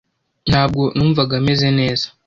[0.49, 2.05] Ntabwo numvaga meze neza.